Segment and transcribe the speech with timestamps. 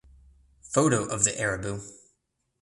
[0.63, 1.79] Photo of the Aribu